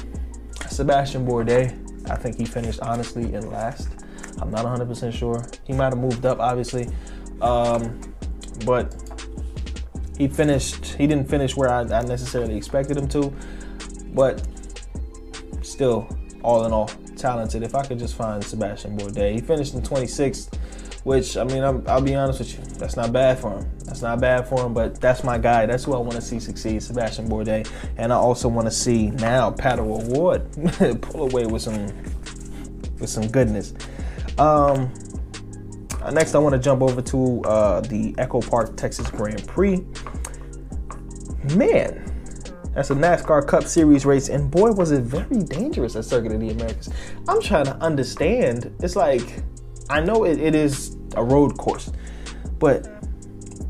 [0.69, 2.09] Sebastian Bourdais.
[2.09, 3.89] I think he finished honestly in last.
[4.41, 5.45] I'm not 100% sure.
[5.65, 6.89] He might have moved up, obviously,
[7.43, 8.01] um,
[8.65, 8.95] but
[10.17, 10.83] he finished.
[10.95, 13.31] He didn't finish where I, I necessarily expected him to,
[14.13, 14.45] but
[15.61, 16.07] still,
[16.43, 17.63] all in all, talented.
[17.63, 20.57] If I could just find Sebastian Bourdais, he finished in 26th
[21.03, 23.69] which I mean, i will be honest with you, that's not bad for him.
[23.85, 25.65] That's not bad for him, but that's my guy.
[25.65, 29.09] That's who I want to see succeed, Sebastian Bourdais, and I also want to see
[29.09, 31.87] now Pato O'Ward pull away with some
[32.99, 33.73] with some goodness.
[34.37, 34.93] Um,
[36.13, 39.85] next, I want to jump over to uh, the Echo Park Texas Grand Prix.
[41.55, 42.12] Man,
[42.73, 46.39] That's a NASCAR Cup Series race, and boy, was it very dangerous at Circuit of
[46.39, 46.89] the Americas.
[47.27, 48.75] I'm trying to understand.
[48.79, 49.43] It's like
[49.89, 51.91] I know it, it is a road course,
[52.59, 52.87] but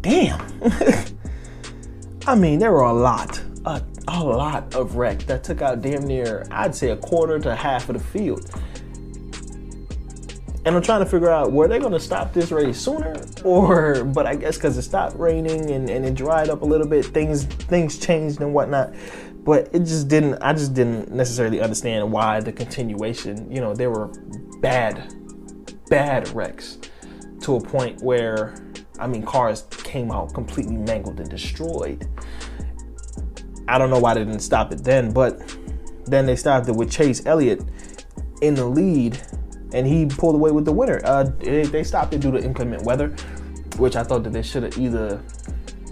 [0.01, 0.41] damn.
[2.27, 6.05] I mean, there were a lot, a, a lot of wrecks that took out damn
[6.05, 8.49] near, I'd say, a quarter to half of the field.
[10.65, 14.03] And I'm trying to figure out were they going to stop this race sooner, or
[14.05, 17.05] but I guess because it stopped raining and, and it dried up a little bit,
[17.05, 18.93] things things changed and whatnot.
[19.43, 20.35] But it just didn't.
[20.41, 23.51] I just didn't necessarily understand why the continuation.
[23.51, 24.07] You know, there were
[24.61, 25.13] bad,
[25.89, 26.77] bad wrecks
[27.41, 28.55] to a point where
[28.99, 32.07] I mean, cars came out completely mangled and destroyed.
[33.67, 35.41] I don't know why they didn't stop it then, but
[36.05, 37.63] then they stopped it with Chase Elliott
[38.41, 39.19] in the lead,
[39.73, 41.01] and he pulled away with the winner.
[41.03, 43.09] Uh, they stopped it due to inclement weather,
[43.77, 45.21] which I thought that they should have either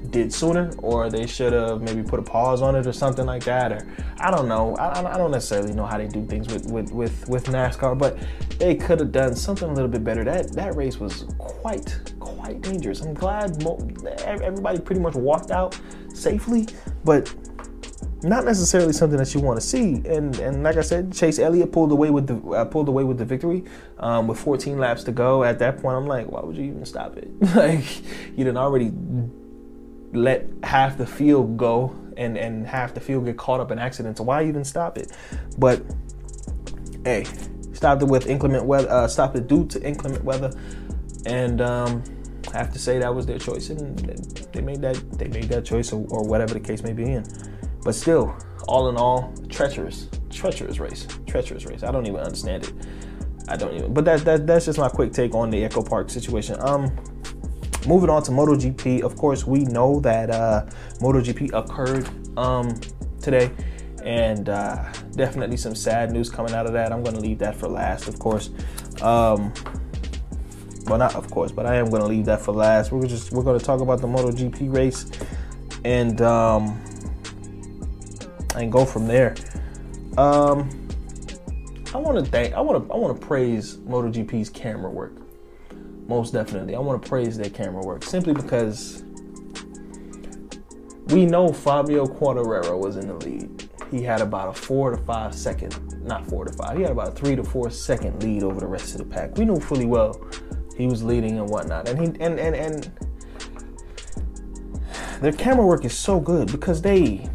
[0.10, 3.44] did sooner, or they should have maybe put a pause on it or something like
[3.46, 3.72] that.
[3.72, 3.88] Or
[4.20, 4.76] I don't know.
[4.76, 8.17] I, I don't necessarily know how they do things with with with, with NASCAR, but
[8.60, 10.24] they could have done something a little bit better.
[10.24, 13.02] That that race was quite quite dangerous.
[13.02, 13.80] I'm glad mo-
[14.26, 15.80] everybody pretty much walked out
[16.13, 16.67] safely,
[17.04, 17.34] but
[18.24, 19.96] not necessarily something that you want to see.
[20.06, 23.18] And and like I said, Chase Elliott pulled away with the uh, pulled away with
[23.18, 23.64] the victory
[24.00, 25.44] um, with 14 laps to go.
[25.44, 27.30] At that point, I'm like, why would you even stop it?
[27.56, 28.02] like
[28.38, 28.92] you didn't already
[30.14, 34.20] let half the field go and and half the field get caught up in accidents.
[34.20, 35.12] So why even stop it?
[35.58, 35.82] But
[37.04, 37.26] hey,
[37.74, 38.90] stopped it with inclement weather.
[38.90, 40.52] Uh, stopped it due to inclement weather,
[41.26, 42.04] and um,
[42.54, 43.98] I have to say that was their choice, and
[44.54, 47.14] they made that they made that choice, or, or whatever the case may be.
[47.14, 47.26] In,
[47.84, 48.36] but still,
[48.67, 51.84] all in all, treacherous, treacherous race, treacherous race.
[51.84, 52.74] I don't even understand it.
[53.48, 53.94] I don't even.
[53.94, 56.58] But that, that that's just my quick take on the Echo Park situation.
[56.60, 56.96] Um,
[57.88, 59.02] moving on to MotoGP.
[59.02, 60.65] Of course, we know that uh,
[61.00, 62.80] MotoGP occurred um
[63.22, 63.52] today,
[64.04, 66.91] and uh, definitely some sad news coming out of that.
[66.91, 68.50] I'm going to leave that for last, of course.
[69.02, 69.54] Um,
[70.86, 72.91] well, not of course, but I am going to leave that for last.
[72.91, 75.10] We're just we're going to talk about the MotoGP race
[75.84, 76.80] and um,
[78.56, 79.36] and go from there.
[80.18, 80.70] Um,
[81.94, 85.14] I want to thank I want to I want to praise MotoGP's camera work.
[86.08, 89.04] Most definitely, I want to praise their camera work simply because
[91.08, 93.70] we know Fabio Quartararo was in the lead.
[93.90, 96.78] He had about a four to five second, not four to five.
[96.78, 99.38] He had about a three to four second lead over the rest of the pack.
[99.38, 100.20] We knew fully well
[100.78, 101.90] he was leading and whatnot.
[101.90, 102.92] And he and and and
[105.22, 107.30] their camera work is so good because they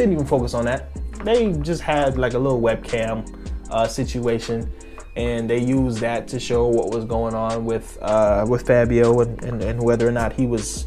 [0.00, 0.88] didn't even focus on that.
[1.24, 3.28] They just had like a little webcam
[3.70, 4.72] uh, situation,
[5.16, 9.42] and they used that to show what was going on with uh, with Fabio and,
[9.44, 10.86] and, and whether or not he was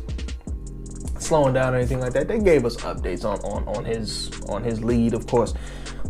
[1.19, 2.27] slowing down or anything like that.
[2.27, 5.53] They gave us updates on, on, on his on his lead, of course.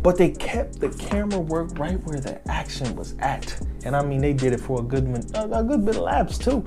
[0.02, 3.58] But they kept the camera work right where the action was at.
[3.84, 6.66] And I mean they did it for a good a good bit of laps too.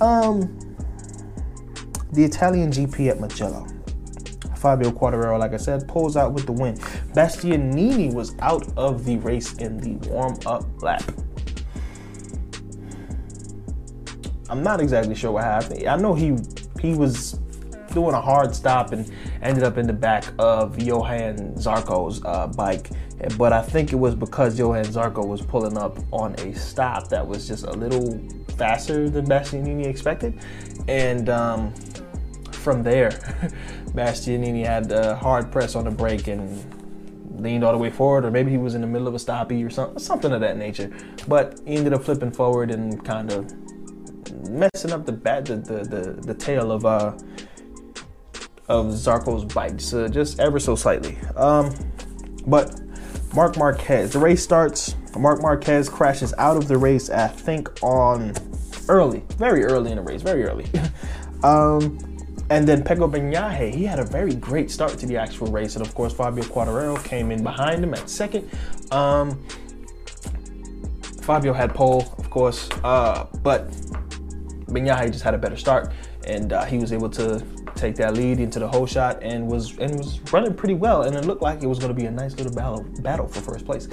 [0.00, 0.58] Um
[2.12, 3.66] the Italian GP at Mugello.
[4.60, 6.76] Fabio Quartararo, like I said, pulls out with the win.
[7.14, 11.02] Bastianini was out of the race in the warm-up lap.
[14.50, 15.86] I'm not exactly sure what happened.
[15.86, 16.36] I know he
[16.80, 17.38] he was
[17.92, 19.10] doing a hard stop and
[19.42, 22.90] ended up in the back of Johann Zarco's uh, bike.
[23.36, 27.26] But I think it was because Johann Zarco was pulling up on a stop that
[27.26, 28.18] was just a little
[28.56, 30.38] faster than Bastianini expected.
[30.88, 31.74] And um,
[32.50, 33.10] from there,
[33.92, 38.30] Bastianini had a hard press on the brake and leaned all the way forward, or
[38.30, 40.92] maybe he was in the middle of a stoppie or something, something of that nature.
[41.26, 43.52] But he ended up flipping forward and kind of
[44.48, 47.16] messing up the bat, the, the, the, the tail of uh,
[48.68, 51.18] of Zarco's bike, so just ever so slightly.
[51.34, 51.74] Um,
[52.46, 52.80] but
[53.34, 54.94] Marc Marquez, the race starts.
[55.18, 58.32] Marc Marquez crashes out of the race, I think, on
[58.88, 60.66] early, very early in the race, very early.
[61.42, 61.98] um,
[62.50, 65.76] and then Pecco Bagnaia, he had a very great start to the actual race.
[65.76, 68.50] And of course, Fabio Quartararo came in behind him at second.
[68.90, 69.40] Um,
[71.22, 73.70] Fabio had pole, of course, uh, but
[74.66, 75.92] Bagnaia just had a better start.
[76.26, 77.40] And uh, he was able to
[77.76, 81.02] take that lead into the whole shot and was and was running pretty well.
[81.02, 83.40] And it looked like it was going to be a nice little battle battle for
[83.40, 83.88] first place.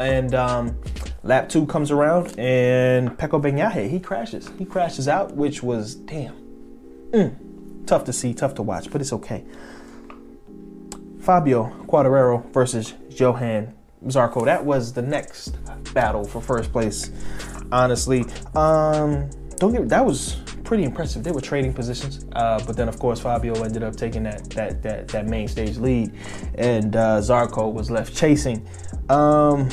[0.00, 0.76] And um,
[1.22, 4.50] lap two comes around and Pecco Bagnaia he crashes.
[4.58, 6.34] He crashes out, which was damn
[7.12, 7.34] mm,
[7.90, 9.44] tough to see, tough to watch, but it's okay.
[11.20, 13.74] Fabio Quartararo versus Johann
[14.06, 14.44] Zarco.
[14.44, 15.58] That was the next
[15.92, 17.10] battle for first place.
[17.72, 18.24] Honestly,
[18.54, 21.24] um, don't get that was pretty impressive.
[21.24, 24.82] They were trading positions, uh, but then of course Fabio ended up taking that that
[24.84, 26.14] that, that main stage lead,
[26.54, 28.66] and uh, Zarco was left chasing.
[29.08, 29.68] Um,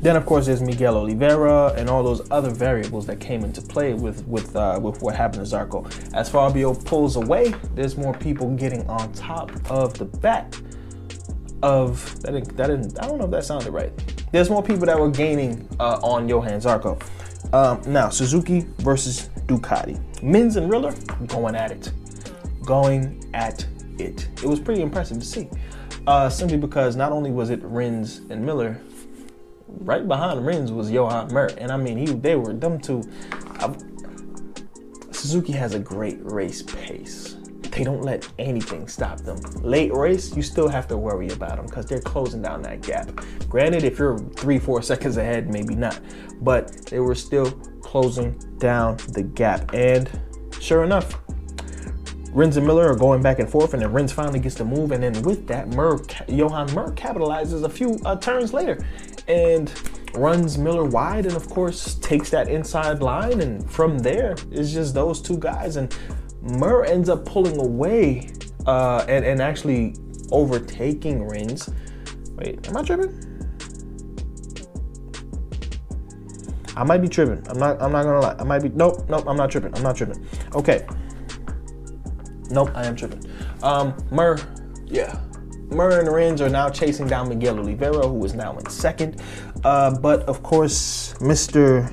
[0.00, 3.92] Then, of course, there's Miguel Oliveira and all those other variables that came into play
[3.92, 5.84] with with uh, with what happened to Zarco.
[6.14, 10.54] As Fabio pulls away, there's more people getting on top of the back
[11.62, 12.32] of that.
[12.32, 12.98] Didn't, that didn't.
[13.02, 13.92] I don't know if that sounded right.
[14.32, 17.02] There's more people that were gaining uh, on Johann Zarco.
[17.52, 20.00] Um, now, Suzuki versus Ducati.
[20.22, 20.94] Mins and Riller
[21.26, 21.92] going at it,
[22.64, 23.66] going at
[23.98, 24.28] it.
[24.42, 25.48] It was pretty impressive to see.
[26.06, 28.80] Uh, simply because not only was it Rins and Miller
[29.80, 33.02] right behind Rins was Joan Mir, and I mean he they were them two.
[33.58, 33.74] I,
[35.10, 37.36] Suzuki has a great race pace.
[37.70, 39.38] They don't let anything stop them.
[39.62, 43.10] Late race, you still have to worry about them because they're closing down that gap.
[43.48, 46.00] Granted, if you're three, four seconds ahead, maybe not,
[46.40, 49.72] but they were still closing down the gap.
[49.72, 50.10] And
[50.58, 51.20] sure enough,
[52.32, 54.92] Rins and Miller are going back and forth, and then Rins finally gets to move,
[54.92, 58.84] and then with that, Mir, Joan Mir capitalizes a few uh, turns later,
[59.30, 59.72] and
[60.14, 64.92] runs Miller wide and of course takes that inside line and from there it's just
[64.92, 65.96] those two guys and
[66.42, 68.30] Murr ends up pulling away
[68.66, 69.94] uh, and, and actually
[70.32, 71.70] overtaking Rins.
[72.32, 73.26] Wait, am I tripping?
[76.76, 77.46] I might be tripping.
[77.48, 78.36] I'm not I'm not gonna lie.
[78.38, 79.74] I might be nope, nope, I'm not tripping.
[79.74, 80.26] I'm not tripping.
[80.54, 80.86] Okay.
[82.50, 83.22] Nope, I am tripping.
[83.62, 84.38] Um Murr,
[84.86, 85.20] yeah.
[85.70, 89.22] Murray and Rins are now chasing down Miguel Oliveira, who is now in second.
[89.62, 91.90] Uh, but of course, Mr.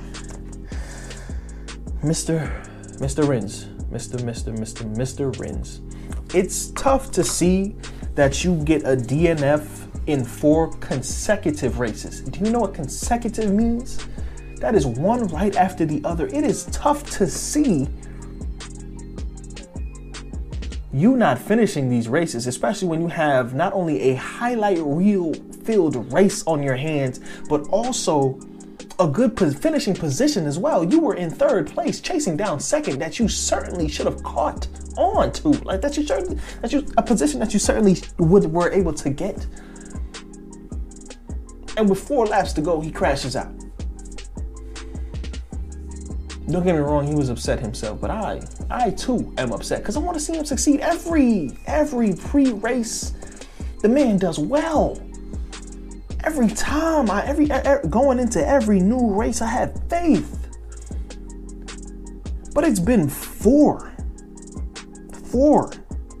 [2.02, 2.64] Mr.
[2.98, 3.28] Mr.
[3.28, 4.18] Rins, Mr.
[4.20, 4.56] Mr.
[4.56, 4.96] Mr.
[4.96, 5.38] Mr.
[5.38, 5.80] Rins.
[6.34, 7.76] It's tough to see
[8.16, 12.22] that you get a DNF in four consecutive races.
[12.22, 14.04] Do you know what consecutive means?
[14.56, 16.26] That is one right after the other.
[16.26, 17.88] It is tough to see
[20.98, 25.34] you not finishing these races, especially when you have not only a highlight reel
[25.64, 28.38] filled race on your hands, but also
[28.98, 30.82] a good finishing position as well.
[30.82, 35.32] You were in third place, chasing down second that you certainly should have caught on
[35.32, 38.92] to, like that you certainly that you a position that you certainly would were able
[38.94, 39.46] to get.
[41.76, 43.52] And with four laps to go, he crashes out.
[46.50, 49.96] Don't get me wrong, he was upset himself, but I, I too am upset because
[49.96, 53.12] I want to see him succeed every, every pre-race.
[53.82, 54.98] The man does well.
[56.24, 60.34] Every time I, every, every going into every new race, I had faith.
[62.54, 63.92] But it's been four,
[65.30, 65.70] four.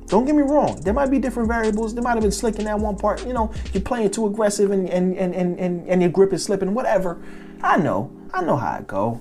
[0.06, 0.80] Don't get me wrong.
[0.82, 1.94] There might be different variables.
[1.94, 3.26] There might have been slick in that one part.
[3.26, 6.44] You know, you're playing too aggressive and and, and, and, and, and your grip is
[6.44, 7.20] slipping, whatever.
[7.62, 8.10] I know.
[8.32, 9.20] I know how it go.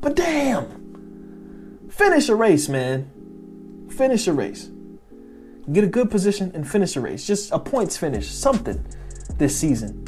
[0.00, 3.10] But damn, finish a race, man.
[3.90, 4.70] Finish a race.
[5.72, 7.26] Get a good position and finish a race.
[7.26, 8.84] Just a points finish, something
[9.36, 10.06] this season.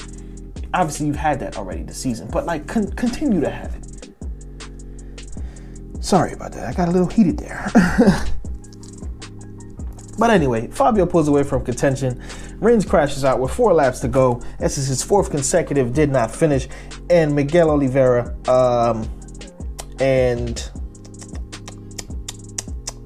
[0.72, 3.88] Obviously, you've had that already this season, but like con- continue to have it.
[6.00, 6.68] Sorry about that.
[6.68, 7.70] I got a little heated there.
[10.18, 12.22] but anyway, Fabio pulls away from contention.
[12.60, 14.40] Rins crashes out with four laps to go.
[14.58, 16.68] This is his fourth consecutive, did not finish.
[17.10, 19.08] And Miguel Oliveira um,
[20.00, 20.70] and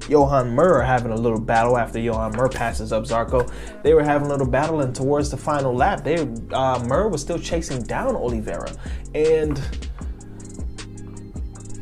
[0.09, 3.51] Joan Mir are having a little battle after Joan Mir passes up Zarco.
[3.83, 6.17] They were having a little battle, and towards the final lap, they
[6.51, 8.71] uh, Mir was still chasing down Oliveira,
[9.15, 9.59] and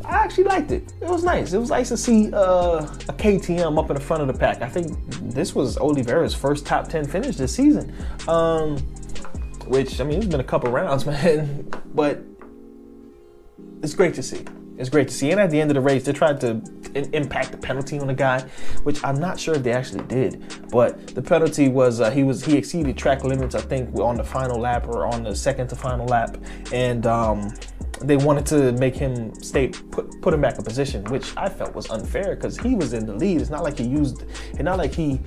[0.06, 0.94] I actually liked it.
[1.02, 1.54] It was nice.
[1.54, 4.62] It was nice to see uh, a KTM up in the front of the pack.
[4.62, 4.98] I think
[5.34, 7.94] this was Oliveira's first top ten finish this season.
[8.28, 8.78] Um,
[9.68, 12.24] which I mean, it's been a couple rounds, man, but
[13.82, 14.46] it's great to see.
[14.82, 15.30] It's great to see.
[15.30, 16.60] And at the end of the race, they tried to
[16.96, 18.42] in- impact the penalty on the guy,
[18.82, 20.44] which I'm not sure if they actually did.
[20.72, 23.54] But the penalty was uh, he was he exceeded track limits.
[23.54, 26.36] I think on the final lap or on the second to final lap,
[26.74, 27.54] and um,
[28.02, 31.76] they wanted to make him stay put put him back in position, which I felt
[31.76, 33.40] was unfair because he was in the lead.
[33.40, 34.24] It's not like he used.
[34.50, 35.22] It's not like he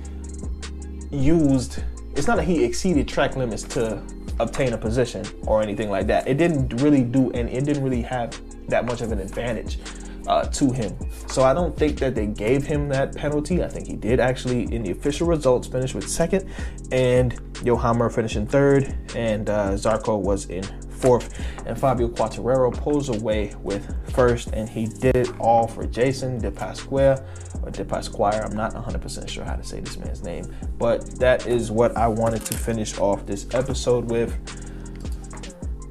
[1.11, 1.81] used.
[2.17, 4.03] It's not like he exceeded track limits to
[4.41, 6.27] obtain a position or anything like that.
[6.27, 8.37] It didn't really do, and it didn't really have
[8.67, 9.79] that much of an advantage
[10.27, 10.95] uh, to him.
[11.27, 13.63] So I don't think that they gave him that penalty.
[13.63, 16.49] I think he did actually, in the official results, finish with second,
[16.91, 22.75] and Joan Mir finished in third, and uh, Zarco was in fourth, and Fabio Quartararo
[22.75, 27.21] pulls away with first, and he did it all for Jason De Pasquale
[27.61, 28.41] or De Pasquire.
[28.43, 32.07] I'm not 100% sure how to say this man's name, but that is what I
[32.07, 34.33] wanted to finish off this episode with.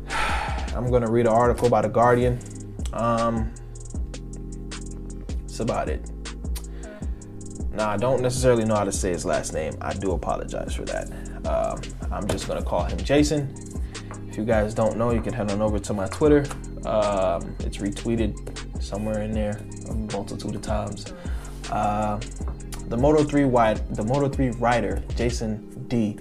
[0.74, 2.40] I'm gonna read an article by the Guardian.
[2.94, 3.52] Um,
[5.40, 6.10] that's about it.
[7.72, 9.74] Now, I don't necessarily know how to say his last name.
[9.80, 11.10] I do apologize for that.
[11.46, 11.80] Um,
[12.12, 13.52] I'm just gonna call him Jason.
[14.28, 16.46] If you guys don't know, you can head on over to my Twitter.
[16.86, 21.12] Um, it's retweeted somewhere in there a multitude of times.
[21.70, 22.20] Uh,
[22.88, 26.18] the Moto 3 wide, the Moto 3 rider Jason D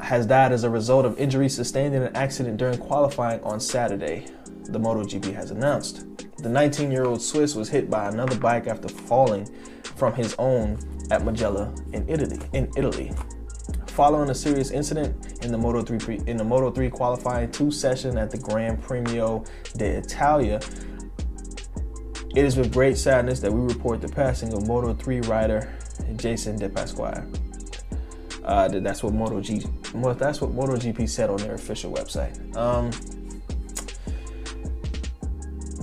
[0.00, 4.26] has died as a result of injuries sustained in an accident during qualifying on Saturday.
[4.66, 6.06] The MotoGP has announced.
[6.38, 9.48] The 19-year-old Swiss was hit by another bike after falling
[9.96, 10.78] from his own
[11.10, 12.38] at Mugello in Italy.
[12.52, 13.12] In Italy,
[13.86, 18.18] following a serious incident in the Moto 3 in the Moto 3 qualifying two session
[18.18, 20.60] at the Gran Premio d'Italia,
[22.34, 25.74] it is with great sadness that we report the passing of Moto 3 rider
[26.16, 27.22] Jason De Pasquale.
[28.44, 32.54] Uh, that's what MotoGP that's what MotoGP said on their official website.
[32.56, 32.90] Um,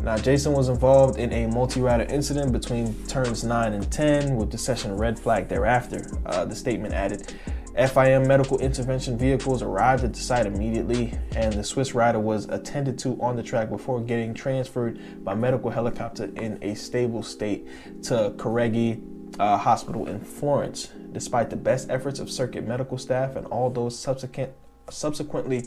[0.04, 4.58] now, Jason was involved in a multi-rider incident between turns 9 and 10 with the
[4.58, 6.06] session red flag thereafter.
[6.26, 7.34] Uh, the statement added,
[7.76, 13.00] FIM medical intervention vehicles arrived at the site immediately, and the Swiss rider was attended
[13.00, 17.66] to on the track before getting transferred by medical helicopter in a stable state
[18.04, 19.02] to Careggi
[19.40, 20.90] uh, Hospital in Florence.
[21.14, 24.52] Despite the best efforts of circuit medical staff and all those subsequent,
[24.90, 25.66] subsequently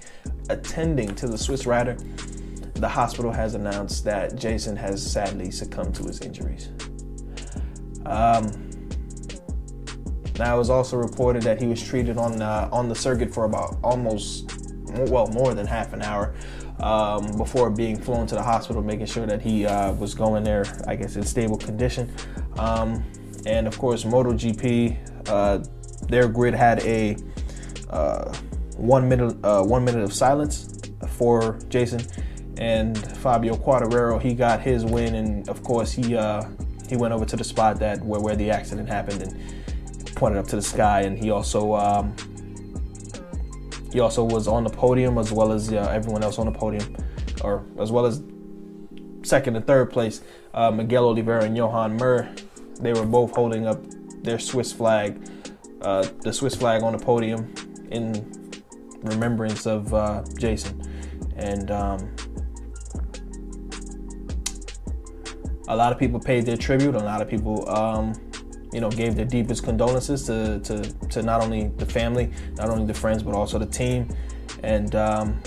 [0.51, 1.97] attending to the Swiss rider,
[2.81, 6.71] the hospital has announced that Jason has sadly succumbed to his injuries.
[8.05, 8.71] Um,
[10.39, 13.45] now it was also reported that he was treated on uh, on the circuit for
[13.45, 14.53] about almost
[15.09, 16.35] well more than half an hour
[16.81, 20.65] um, before being flown to the hospital, making sure that he uh, was going there,
[20.87, 22.15] I guess, in stable condition.
[22.59, 23.03] Um,
[23.47, 25.65] and of course, MotoGP, uh,
[26.09, 27.17] their grid had a
[27.89, 28.33] uh,
[28.77, 30.69] one minute uh, one minute of silence
[31.09, 32.01] for Jason
[32.59, 34.21] and Fabio Quartararo.
[34.21, 36.43] He got his win, and of course, he uh,
[36.89, 40.47] he went over to the spot that where, where the accident happened and pointed up
[40.49, 41.03] to the sky.
[41.03, 42.15] And he also um,
[43.93, 46.97] he also was on the podium as well as uh, everyone else on the podium,
[47.43, 48.23] or as well as
[49.23, 50.23] second and third place.
[50.55, 52.35] Uh, Miguel Oliveira and Joan Mir,
[52.81, 53.79] they were both holding up
[54.23, 55.29] their Swiss flag,
[55.83, 57.55] uh, the Swiss flag on the podium
[57.91, 58.33] in
[59.03, 60.83] remembrance of uh, Jason.
[61.37, 62.17] And um,
[65.69, 66.95] a lot of people paid their tribute.
[66.95, 68.15] A lot of people, um,
[68.73, 72.87] you know, gave their deepest condolences to, to, to not only the family, not only
[72.87, 74.09] the friends, but also the team.
[74.63, 75.41] And um,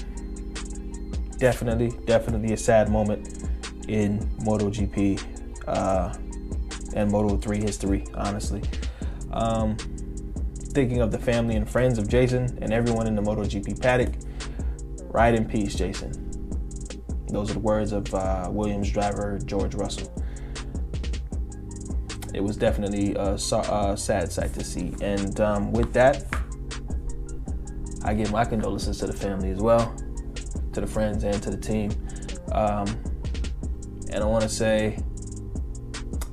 [1.38, 3.46] definitely, definitely a sad moment
[3.88, 5.22] in MotoGP
[5.68, 6.14] uh,
[6.96, 8.62] and Moto3 history, honestly.
[9.32, 9.78] Um,
[10.58, 14.14] thinking of the family and friends of Jason and everyone in the MotoGP paddock,
[15.12, 16.29] ride in peace, Jason.
[17.30, 20.12] Those are the words of uh, Williams driver George Russell.
[22.34, 24.94] It was definitely a, a sad sight to see.
[25.02, 26.26] And um, with that,
[28.04, 29.96] I give my condolences to the family as well,
[30.74, 31.92] to the friends, and to the team.
[32.52, 32.88] Um,
[34.12, 35.00] and I want to say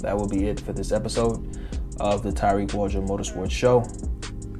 [0.00, 1.58] that will be it for this episode
[2.00, 3.84] of the Tyreek Wardrobe Motorsports Show.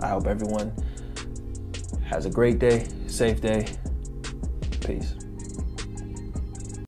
[0.01, 0.75] I hope everyone
[2.05, 3.67] has a great day, safe day.
[4.81, 5.16] Peace.